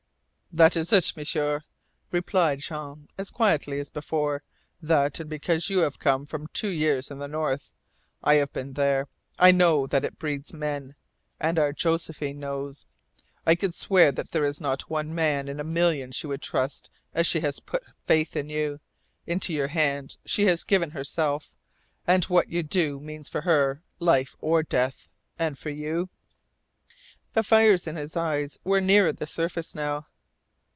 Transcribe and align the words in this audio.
"That 0.53 0.75
is 0.75 0.91
it, 0.91 1.15
M'sieur," 1.15 1.61
replied 2.11 2.59
Jean, 2.59 3.07
as 3.17 3.29
quietly 3.29 3.79
as 3.79 3.89
before. 3.89 4.43
"That, 4.81 5.17
and 5.21 5.29
because 5.29 5.69
you 5.69 5.77
have 5.79 5.97
come 5.97 6.25
from 6.25 6.47
two 6.47 6.67
years 6.67 7.09
in 7.09 7.19
the 7.19 7.29
North. 7.29 7.71
I 8.21 8.33
have 8.35 8.51
been 8.51 8.73
there. 8.73 9.07
I 9.39 9.51
know 9.51 9.87
that 9.87 10.03
it 10.03 10.19
breeds 10.19 10.51
men. 10.51 10.95
And 11.39 11.57
our 11.57 11.71
Josephine 11.71 12.37
knows. 12.37 12.85
I 13.45 13.55
could 13.55 13.73
swear 13.73 14.11
that 14.11 14.31
there 14.31 14.43
is 14.43 14.59
not 14.59 14.89
one 14.89 15.15
man 15.15 15.47
in 15.47 15.57
a 15.57 15.63
million 15.63 16.11
she 16.11 16.27
would 16.27 16.41
trust 16.41 16.89
as 17.13 17.25
she 17.25 17.39
has 17.39 17.61
put 17.61 17.85
faith 18.05 18.35
in 18.35 18.49
you. 18.49 18.81
Into 19.25 19.53
your 19.53 19.69
hands 19.69 20.17
she 20.25 20.47
has 20.47 20.65
given 20.65 20.89
herself, 20.91 21.55
and 22.05 22.25
what 22.25 22.49
you 22.49 22.61
do 22.61 22.99
means 22.99 23.29
for 23.29 23.39
her 23.39 23.83
life 23.99 24.35
or 24.41 24.63
death. 24.63 25.07
And 25.39 25.57
for 25.57 25.69
you" 25.69 26.09
The 27.35 27.41
fires 27.43 27.87
in 27.87 27.95
his 27.95 28.17
eyes 28.17 28.59
were 28.65 28.81
nearer 28.81 29.13
the 29.13 29.27
surface 29.27 29.73
now. 29.73 30.07